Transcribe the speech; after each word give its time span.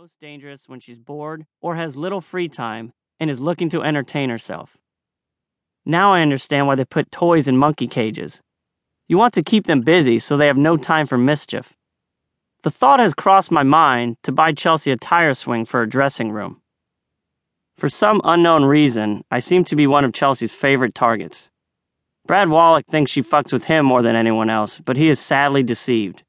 most 0.00 0.20
dangerous 0.20 0.68
when 0.68 0.78
she's 0.78 1.00
bored 1.00 1.44
or 1.60 1.74
has 1.74 1.96
little 1.96 2.20
free 2.20 2.48
time 2.48 2.92
and 3.18 3.28
is 3.28 3.40
looking 3.40 3.68
to 3.68 3.82
entertain 3.82 4.30
herself. 4.30 4.76
Now 5.84 6.12
I 6.12 6.22
understand 6.22 6.68
why 6.68 6.76
they 6.76 6.84
put 6.84 7.10
toys 7.10 7.48
in 7.48 7.56
monkey 7.56 7.88
cages. 7.88 8.40
You 9.08 9.18
want 9.18 9.34
to 9.34 9.42
keep 9.42 9.66
them 9.66 9.80
busy 9.80 10.20
so 10.20 10.36
they 10.36 10.46
have 10.46 10.56
no 10.56 10.76
time 10.76 11.06
for 11.06 11.18
mischief. 11.18 11.72
The 12.62 12.70
thought 12.70 13.00
has 13.00 13.12
crossed 13.12 13.50
my 13.50 13.64
mind 13.64 14.18
to 14.22 14.30
buy 14.30 14.52
Chelsea 14.52 14.92
a 14.92 14.96
tire 14.96 15.34
swing 15.34 15.64
for 15.64 15.80
her 15.80 15.86
dressing 15.86 16.30
room. 16.30 16.62
For 17.76 17.88
some 17.88 18.20
unknown 18.22 18.66
reason, 18.66 19.24
I 19.32 19.40
seem 19.40 19.64
to 19.64 19.74
be 19.74 19.88
one 19.88 20.04
of 20.04 20.12
Chelsea's 20.12 20.52
favorite 20.52 20.94
targets. 20.94 21.50
Brad 22.24 22.46
Wollack 22.46 22.86
thinks 22.88 23.10
she 23.10 23.20
fucks 23.20 23.52
with 23.52 23.64
him 23.64 23.84
more 23.84 24.02
than 24.02 24.14
anyone 24.14 24.48
else, 24.48 24.78
but 24.78 24.96
he 24.96 25.08
is 25.08 25.18
sadly 25.18 25.64
deceived. 25.64 26.22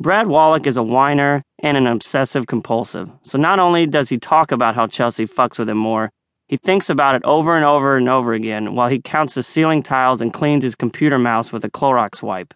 Brad 0.00 0.26
Wollack 0.26 0.66
is 0.66 0.76
a 0.76 0.82
whiner 0.82 1.44
and 1.60 1.76
an 1.76 1.86
obsessive 1.86 2.46
compulsive, 2.46 3.10
so 3.22 3.38
not 3.38 3.58
only 3.58 3.86
does 3.86 4.08
he 4.08 4.18
talk 4.18 4.52
about 4.52 4.74
how 4.74 4.86
Chelsea 4.86 5.26
fucks 5.26 5.58
with 5.58 5.68
him 5.68 5.78
more, 5.78 6.10
he 6.46 6.56
thinks 6.56 6.88
about 6.88 7.14
it 7.14 7.22
over 7.24 7.56
and 7.56 7.64
over 7.64 7.96
and 7.96 8.08
over 8.08 8.32
again 8.32 8.74
while 8.74 8.88
he 8.88 9.00
counts 9.00 9.34
the 9.34 9.42
ceiling 9.42 9.82
tiles 9.82 10.20
and 10.22 10.32
cleans 10.32 10.64
his 10.64 10.74
computer 10.74 11.18
mouse 11.18 11.52
with 11.52 11.64
a 11.64 11.70
Clorox 11.70 12.22
wipe. 12.22 12.54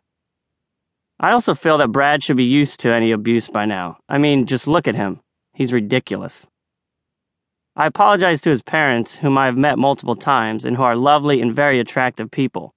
I 1.21 1.33
also 1.33 1.55
feel 1.55 1.79
that 1.79 1.93
Brad 1.93 2.23
should 2.23 2.37
be 2.37 2.45
used 2.45 2.81
to 2.81 2.93
any 2.93 3.13
abuse 3.13 3.49
by 3.49 3.67
now. 3.67 3.99
I 4.09 4.19
mean, 4.19 4.47
just 4.47 4.67
look 4.67 4.89
at 4.89 4.95
him. 4.95 5.21
He's 5.53 5.73
ridiculous. 5.73 6.47
I 7.77 7.87
apologize 7.87 8.41
to 8.43 8.51
his 8.51 8.63
parents, 8.63 9.17
whom 9.17 9.39
I 9.39 9.47
have 9.47 9.57
met 9.57 9.79
multiple 9.79 10.17
times 10.17 10.65
and 10.65 10.77
who 10.77 10.83
are 10.83 10.97
lovely 10.97 11.41
and 11.41 11.55
very 11.55 11.79
attractive 11.79 12.31
people. 12.31 12.75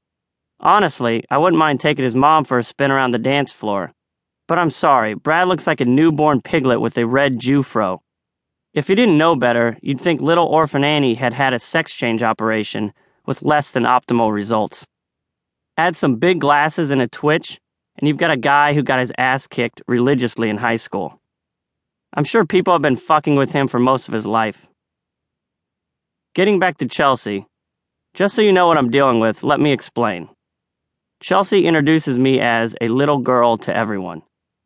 Honestly, 0.60 1.24
I 1.30 1.38
wouldn't 1.38 1.60
mind 1.60 1.80
taking 1.80 2.04
his 2.04 2.16
mom 2.16 2.46
for 2.46 2.60
a 2.60 2.64
spin 2.64 2.92
around 2.92 3.12
the 3.12 3.20
dance 3.20 3.52
floor, 3.52 3.92
but 4.48 4.60
I'm 4.60 4.70
sorry, 4.70 5.16
Brad 5.16 5.48
looks 5.48 5.66
like 5.66 5.82
a 5.82 5.86
newborn 5.86 6.42
piglet 6.42 6.80
with 6.80 6.98
a 6.98 7.08
red 7.08 7.40
Jew 7.40 7.64
fro. 7.64 8.02
If 8.74 8.90
you 8.90 8.96
didn't 8.96 9.18
know 9.18 9.36
better, 9.36 9.78
you'd 9.82 10.02
think 10.02 10.22
little 10.22 10.46
orphan 10.46 10.84
Annie 10.84 11.16
had 11.16 11.34
had 11.34 11.54
a 11.54 11.60
sex 11.60 11.94
change 11.94 12.22
operation 12.22 12.94
with 13.26 13.42
less 13.42 13.72
than 13.72 13.84
optimal 13.84 14.32
results. 14.32 14.86
Add 15.78 15.96
some 15.96 16.18
big 16.18 16.40
glasses 16.42 16.92
and 16.92 17.02
a 17.02 17.08
twitch, 17.08 17.60
and 17.98 18.08
you've 18.08 18.18
got 18.18 18.32
a 18.32 18.38
guy 18.38 18.74
who 18.74 18.84
got 18.84 19.00
his 19.00 19.12
ass 19.18 19.48
kicked 19.48 19.82
religiously 19.88 20.50
in 20.50 20.58
high 20.58 20.76
school. 20.76 21.20
I'm 22.14 22.24
sure 22.24 22.46
people 22.46 22.74
have 22.74 22.82
been 22.82 22.98
fucking 22.98 23.36
with 23.36 23.52
him 23.52 23.68
for 23.68 23.80
most 23.80 24.08
of 24.08 24.14
his 24.14 24.26
life. 24.26 24.68
Getting 26.36 26.60
back 26.60 26.78
to 26.78 26.88
Chelsea, 26.88 27.48
just 28.14 28.36
so 28.36 28.42
you 28.42 28.54
know 28.54 28.68
what 28.68 28.78
I'm 28.78 28.92
dealing 28.92 29.20
with, 29.20 29.44
let 29.44 29.60
me 29.60 29.72
explain. 29.72 30.30
Chelsea 31.20 31.66
introduces 31.66 32.20
me 32.20 32.40
as 32.40 32.76
a 32.80 32.90
little 32.90 33.18
girl 33.18 33.58
to 33.58 33.76
everyone 33.76 34.22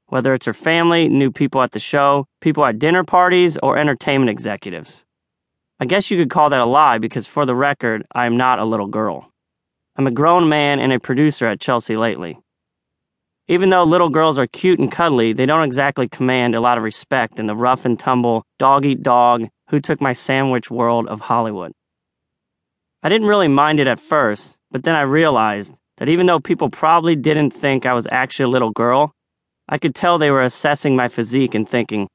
whether 0.09 0.33
it's 0.33 0.45
her 0.45 0.53
family, 0.53 1.07
new 1.07 1.31
people 1.31 1.61
at 1.61 1.71
the 1.71 1.79
show, 1.79 2.27
people 2.41 2.65
at 2.65 2.79
dinner 2.79 3.03
parties, 3.03 3.57
or 3.63 3.77
entertainment 3.77 4.29
executives. 4.29 5.05
I 5.79 5.85
guess 5.85 6.11
you 6.11 6.17
could 6.17 6.29
call 6.29 6.49
that 6.49 6.59
a 6.59 6.66
lie 6.66 6.97
because, 6.97 7.25
for 7.25 7.45
the 7.45 7.55
record, 7.55 8.05
I 8.13 8.25
am 8.25 8.35
not 8.35 8.59
a 8.59 8.66
little 8.66 8.88
girl. 8.88 9.31
I'm 9.95 10.07
a 10.07 10.11
grown 10.11 10.49
man 10.49 10.79
and 10.79 10.91
a 10.91 10.99
producer 10.99 11.45
at 11.45 11.59
Chelsea 11.59 11.95
lately. 11.95 12.38
Even 13.47 13.69
though 13.69 13.83
little 13.83 14.09
girls 14.09 14.38
are 14.38 14.47
cute 14.47 14.79
and 14.79 14.91
cuddly, 14.91 15.33
they 15.33 15.45
don't 15.45 15.63
exactly 15.63 16.07
command 16.07 16.53
a 16.53 16.61
lot 16.61 16.77
of 16.77 16.83
respect 16.83 17.39
in 17.39 17.47
the 17.47 17.55
rough 17.55 17.85
and 17.85 17.97
tumble, 17.97 18.45
dog 18.59 18.85
eat 18.85 19.01
dog, 19.01 19.47
who 19.69 19.79
took 19.79 20.01
my 20.01 20.13
sandwich 20.13 20.69
world 20.69 21.07
of 21.07 21.21
Hollywood. 21.21 21.71
I 23.01 23.09
didn't 23.09 23.27
really 23.27 23.47
mind 23.47 23.79
it 23.79 23.88
at 23.88 23.99
first, 23.99 24.57
but 24.71 24.83
then 24.83 24.95
I 24.95 25.01
realized 25.01 25.73
that 25.97 26.09
even 26.09 26.25
though 26.25 26.39
people 26.39 26.69
probably 26.69 27.16
didn't 27.16 27.51
think 27.51 27.85
I 27.85 27.94
was 27.94 28.07
actually 28.11 28.45
a 28.45 28.49
little 28.49 28.71
girl, 28.71 29.13
I 29.72 29.78
could 29.78 29.94
tell 29.94 30.17
they 30.17 30.31
were 30.31 30.42
assessing 30.42 30.95
my 30.95 31.09
physique 31.09 31.53
and 31.53 31.70
thinking, 31.70 32.08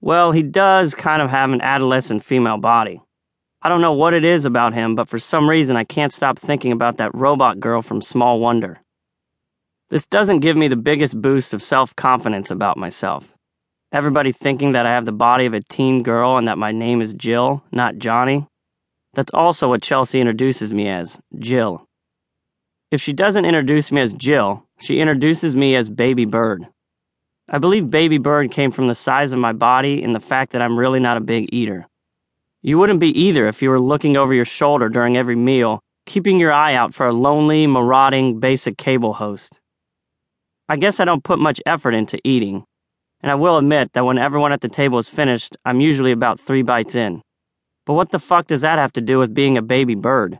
well, 0.00 0.32
he 0.32 0.42
does 0.42 0.96
kind 0.96 1.22
of 1.22 1.30
have 1.30 1.52
an 1.52 1.60
adolescent 1.60 2.24
female 2.24 2.58
body. 2.58 3.00
I 3.62 3.68
don't 3.68 3.80
know 3.80 3.92
what 3.92 4.14
it 4.14 4.24
is 4.24 4.44
about 4.44 4.74
him, 4.74 4.96
but 4.96 5.08
for 5.08 5.20
some 5.20 5.48
reason 5.48 5.76
I 5.76 5.84
can't 5.84 6.12
stop 6.12 6.40
thinking 6.40 6.72
about 6.72 6.96
that 6.96 7.14
robot 7.14 7.60
girl 7.60 7.82
from 7.82 8.02
Small 8.02 8.40
Wonder. 8.40 8.80
This 9.90 10.06
doesn't 10.06 10.40
give 10.40 10.56
me 10.56 10.66
the 10.66 10.76
biggest 10.76 11.20
boost 11.22 11.54
of 11.54 11.62
self 11.62 11.94
confidence 11.94 12.50
about 12.50 12.76
myself. 12.76 13.32
Everybody 13.92 14.32
thinking 14.32 14.72
that 14.72 14.84
I 14.84 14.90
have 14.90 15.06
the 15.06 15.12
body 15.12 15.46
of 15.46 15.54
a 15.54 15.62
teen 15.62 16.02
girl 16.02 16.36
and 16.36 16.48
that 16.48 16.58
my 16.58 16.72
name 16.72 17.00
is 17.00 17.14
Jill, 17.14 17.62
not 17.72 17.98
Johnny. 17.98 18.46
That's 19.14 19.32
also 19.32 19.68
what 19.68 19.82
Chelsea 19.82 20.20
introduces 20.20 20.72
me 20.72 20.88
as 20.88 21.18
Jill. 21.38 21.86
If 22.90 23.00
she 23.00 23.12
doesn't 23.12 23.44
introduce 23.44 23.92
me 23.92 24.00
as 24.00 24.14
Jill, 24.14 24.64
she 24.80 25.00
introduces 25.00 25.54
me 25.54 25.74
as 25.76 25.88
Baby 25.88 26.24
Bird. 26.24 26.66
I 27.50 27.56
believe 27.56 27.90
baby 27.90 28.18
bird 28.18 28.52
came 28.52 28.70
from 28.70 28.88
the 28.88 28.94
size 28.94 29.32
of 29.32 29.38
my 29.38 29.54
body 29.54 30.02
and 30.02 30.14
the 30.14 30.20
fact 30.20 30.52
that 30.52 30.60
I'm 30.60 30.78
really 30.78 31.00
not 31.00 31.16
a 31.16 31.20
big 31.20 31.48
eater. 31.50 31.86
You 32.60 32.76
wouldn't 32.76 33.00
be 33.00 33.18
either 33.18 33.48
if 33.48 33.62
you 33.62 33.70
were 33.70 33.80
looking 33.80 34.18
over 34.18 34.34
your 34.34 34.44
shoulder 34.44 34.90
during 34.90 35.16
every 35.16 35.36
meal, 35.36 35.80
keeping 36.04 36.38
your 36.38 36.52
eye 36.52 36.74
out 36.74 36.92
for 36.92 37.06
a 37.06 37.12
lonely, 37.12 37.66
marauding, 37.66 38.38
basic 38.38 38.76
cable 38.76 39.14
host. 39.14 39.60
I 40.68 40.76
guess 40.76 41.00
I 41.00 41.06
don't 41.06 41.24
put 41.24 41.38
much 41.38 41.62
effort 41.64 41.94
into 41.94 42.20
eating, 42.22 42.64
and 43.22 43.32
I 43.32 43.34
will 43.36 43.56
admit 43.56 43.94
that 43.94 44.04
when 44.04 44.18
everyone 44.18 44.52
at 44.52 44.60
the 44.60 44.68
table 44.68 44.98
is 44.98 45.08
finished, 45.08 45.56
I'm 45.64 45.80
usually 45.80 46.12
about 46.12 46.38
three 46.38 46.62
bites 46.62 46.94
in. 46.94 47.22
But 47.86 47.94
what 47.94 48.10
the 48.10 48.18
fuck 48.18 48.48
does 48.48 48.60
that 48.60 48.78
have 48.78 48.92
to 48.92 49.00
do 49.00 49.18
with 49.18 49.32
being 49.32 49.56
a 49.56 49.62
baby 49.62 49.94
bird? 49.94 50.38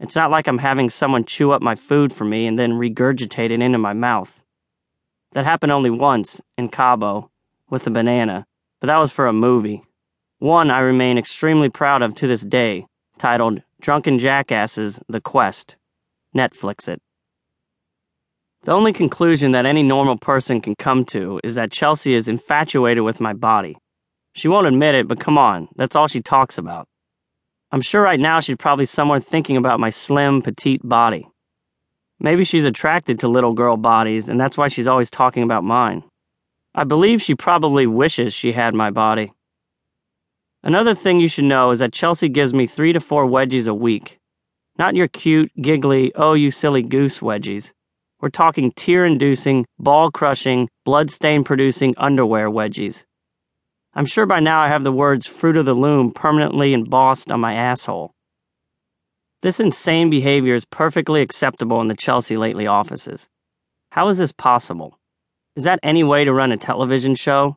It's 0.00 0.16
not 0.16 0.32
like 0.32 0.48
I'm 0.48 0.58
having 0.58 0.90
someone 0.90 1.24
chew 1.24 1.52
up 1.52 1.62
my 1.62 1.76
food 1.76 2.12
for 2.12 2.24
me 2.24 2.48
and 2.48 2.58
then 2.58 2.72
regurgitate 2.72 3.50
it 3.50 3.62
into 3.62 3.78
my 3.78 3.92
mouth. 3.92 4.42
That 5.32 5.44
happened 5.44 5.72
only 5.72 5.90
once, 5.90 6.40
in 6.58 6.68
Cabo, 6.68 7.30
with 7.68 7.86
a 7.86 7.90
banana, 7.90 8.46
but 8.80 8.88
that 8.88 8.98
was 8.98 9.12
for 9.12 9.26
a 9.26 9.32
movie. 9.32 9.82
One 10.38 10.70
I 10.70 10.80
remain 10.80 11.18
extremely 11.18 11.68
proud 11.68 12.02
of 12.02 12.14
to 12.16 12.26
this 12.26 12.40
day, 12.40 12.86
titled 13.18 13.62
Drunken 13.80 14.18
Jackasses 14.18 14.98
The 15.08 15.20
Quest. 15.20 15.76
Netflix 16.34 16.88
it. 16.88 17.00
The 18.62 18.72
only 18.72 18.92
conclusion 18.92 19.52
that 19.52 19.66
any 19.66 19.82
normal 19.82 20.18
person 20.18 20.60
can 20.60 20.74
come 20.74 21.04
to 21.06 21.40
is 21.44 21.54
that 21.54 21.72
Chelsea 21.72 22.14
is 22.14 22.28
infatuated 22.28 23.04
with 23.04 23.20
my 23.20 23.32
body. 23.32 23.76
She 24.34 24.48
won't 24.48 24.66
admit 24.66 24.94
it, 24.94 25.08
but 25.08 25.20
come 25.20 25.38
on, 25.38 25.68
that's 25.76 25.96
all 25.96 26.08
she 26.08 26.20
talks 26.20 26.58
about. 26.58 26.86
I'm 27.72 27.82
sure 27.82 28.02
right 28.02 28.20
now 28.20 28.40
she's 28.40 28.56
probably 28.56 28.84
somewhere 28.84 29.20
thinking 29.20 29.56
about 29.56 29.80
my 29.80 29.90
slim, 29.90 30.42
petite 30.42 30.80
body. 30.82 31.28
Maybe 32.20 32.44
she's 32.44 32.64
attracted 32.64 33.18
to 33.20 33.28
little 33.28 33.54
girl 33.54 33.78
bodies, 33.78 34.28
and 34.28 34.38
that's 34.38 34.58
why 34.58 34.68
she's 34.68 34.86
always 34.86 35.10
talking 35.10 35.42
about 35.42 35.64
mine. 35.64 36.04
I 36.74 36.84
believe 36.84 37.22
she 37.22 37.34
probably 37.34 37.86
wishes 37.86 38.34
she 38.34 38.52
had 38.52 38.74
my 38.74 38.90
body. 38.90 39.32
Another 40.62 40.94
thing 40.94 41.18
you 41.18 41.28
should 41.28 41.46
know 41.46 41.70
is 41.70 41.78
that 41.78 41.94
Chelsea 41.94 42.28
gives 42.28 42.52
me 42.52 42.66
three 42.66 42.92
to 42.92 43.00
four 43.00 43.26
wedgies 43.26 43.66
a 43.66 43.74
week. 43.74 44.18
Not 44.78 44.94
your 44.94 45.08
cute, 45.08 45.50
giggly, 45.60 46.12
oh, 46.14 46.34
you 46.34 46.50
silly 46.50 46.82
goose 46.82 47.20
wedgies. 47.20 47.72
We're 48.20 48.28
talking 48.28 48.70
tear 48.72 49.06
inducing, 49.06 49.64
ball 49.78 50.10
crushing, 50.10 50.68
blood 50.84 51.10
stain 51.10 51.42
producing 51.42 51.94
underwear 51.96 52.50
wedgies. 52.50 53.04
I'm 53.94 54.06
sure 54.06 54.26
by 54.26 54.40
now 54.40 54.60
I 54.60 54.68
have 54.68 54.84
the 54.84 54.92
words 54.92 55.26
Fruit 55.26 55.56
of 55.56 55.64
the 55.64 55.74
Loom 55.74 56.12
permanently 56.12 56.74
embossed 56.74 57.30
on 57.30 57.40
my 57.40 57.54
asshole. 57.54 58.12
This 59.42 59.58
insane 59.58 60.10
behavior 60.10 60.54
is 60.54 60.66
perfectly 60.66 61.22
acceptable 61.22 61.80
in 61.80 61.88
the 61.88 61.96
Chelsea 61.96 62.36
Lately 62.36 62.66
offices. 62.66 63.26
How 63.92 64.08
is 64.08 64.18
this 64.18 64.32
possible? 64.32 64.98
Is 65.56 65.64
that 65.64 65.80
any 65.82 66.04
way 66.04 66.24
to 66.24 66.32
run 66.34 66.52
a 66.52 66.58
television 66.58 67.14
show? 67.14 67.56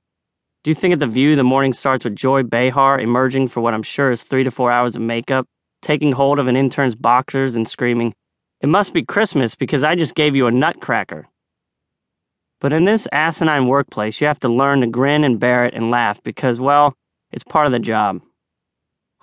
Do 0.64 0.72
you 0.72 0.76
think 0.76 0.94
at 0.94 1.00
The 1.00 1.08
View 1.08 1.36
the 1.36 1.44
morning 1.44 1.74
starts 1.74 2.06
with 2.06 2.16
Joy 2.16 2.44
Behar 2.44 3.02
emerging 3.02 3.50
for 3.50 3.60
what 3.60 3.74
I'm 3.74 3.84
sure 3.84 4.12
is 4.12 4.24
three 4.24 4.46
to 4.46 4.52
four 4.52 4.72
hours 4.72 4.96
of 4.96 5.02
makeup, 5.02 5.46
taking 5.82 6.14
hold 6.14 6.40
of 6.40 6.48
an 6.48 6.56
intern's 6.56 6.96
boxers 6.96 7.58
and 7.58 7.68
screaming, 7.68 8.14
It 8.62 8.70
must 8.70 8.94
be 8.94 9.04
Christmas 9.04 9.54
because 9.54 9.84
I 9.84 9.96
just 9.96 10.16
gave 10.16 10.38
you 10.38 10.48
a 10.48 10.52
nutcracker? 10.52 11.28
But 12.62 12.72
in 12.72 12.86
this 12.86 13.10
asinine 13.12 13.68
workplace, 13.68 14.22
you 14.22 14.28
have 14.28 14.40
to 14.40 14.48
learn 14.48 14.80
to 14.80 14.88
grin 14.88 15.26
and 15.26 15.38
bear 15.38 15.66
it 15.66 15.74
and 15.74 15.92
laugh 15.92 16.24
because, 16.24 16.62
well, 16.62 16.96
it's 17.34 17.44
part 17.44 17.66
of 17.66 17.74
the 17.74 17.80
job. 17.80 18.22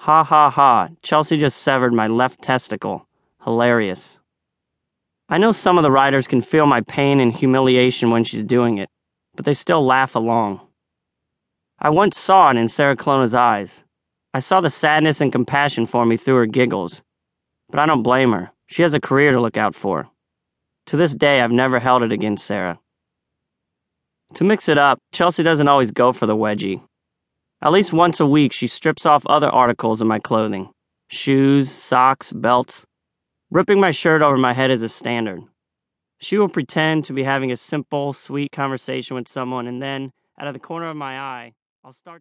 Ha 0.05 0.25
ha 0.25 0.49
ha, 0.49 0.88
Chelsea 1.02 1.37
just 1.37 1.61
severed 1.61 1.93
my 1.93 2.06
left 2.06 2.41
testicle. 2.41 3.06
Hilarious. 3.44 4.17
I 5.29 5.37
know 5.37 5.52
some 5.52 5.76
of 5.76 5.82
the 5.82 5.91
riders 5.91 6.26
can 6.26 6.41
feel 6.41 6.64
my 6.64 6.81
pain 6.81 7.20
and 7.20 7.31
humiliation 7.31 8.08
when 8.08 8.25
she's 8.25 8.43
doing 8.43 8.79
it, 8.79 8.88
but 9.37 9.44
they 9.44 9.52
still 9.52 9.85
laugh 9.85 10.14
along. 10.14 10.62
I 11.79 11.91
once 11.91 12.19
saw 12.19 12.50
it 12.50 12.56
in 12.56 12.69
Sarah 12.69 12.97
Colonna's 12.97 13.35
eyes. 13.35 13.85
I 14.32 14.41
saw 14.41 14.62
the 14.62 14.70
sadness 14.70 15.20
and 15.20 15.31
compassion 15.31 15.85
for 15.85 16.06
me 16.06 16.17
through 16.17 16.37
her 16.37 16.46
giggles. 16.46 17.03
But 17.69 17.81
I 17.81 17.85
don't 17.85 18.03
blame 18.03 18.32
her. 18.32 18.53
She 18.69 18.81
has 18.81 18.94
a 18.94 19.00
career 19.00 19.32
to 19.32 19.41
look 19.41 19.58
out 19.58 19.75
for. 19.75 20.08
To 20.87 20.96
this 20.96 21.14
day, 21.14 21.43
I've 21.43 21.53
never 21.53 21.79
held 21.79 22.03
it 22.03 22.11
against 22.11 22.46
Sarah. 22.46 22.81
To 24.32 24.44
mix 24.44 24.67
it 24.67 24.79
up, 24.79 24.99
Chelsea 25.12 25.43
doesn't 25.43 25.69
always 25.69 25.91
go 25.91 26.14
for 26.14 26.25
the 26.25 26.35
wedgie. 26.37 26.81
At 27.62 27.73
least 27.73 27.93
once 27.93 28.21
a 28.21 28.27
week, 28.27 28.53
she 28.53 28.67
strips 28.67 29.05
off 29.05 29.27
other 29.27 29.49
articles 29.49 30.01
of 30.01 30.07
my 30.07 30.19
clothing 30.19 30.71
shoes, 31.11 31.71
socks, 31.71 32.33
belts. 32.33 32.85
Ripping 33.51 33.81
my 33.81 33.91
shirt 33.91 34.23
over 34.23 34.39
my 34.39 34.53
head 34.53 34.71
is 34.71 34.83
a 34.83 34.89
standard. 34.89 35.41
She 36.21 36.39
will 36.39 36.49
pretend 36.49 37.05
to 37.05 37.12
be 37.12 37.25
having 37.25 37.51
a 37.51 37.57
simple, 37.57 38.12
sweet 38.12 38.53
conversation 38.53 39.17
with 39.17 39.29
someone, 39.29 39.67
and 39.67 39.83
then, 39.83 40.12
out 40.39 40.47
of 40.47 40.55
the 40.55 40.61
corner 40.61 40.89
of 40.89 40.97
my 40.97 41.19
eye, 41.19 41.53
I'll 41.85 41.93
start 41.93 42.19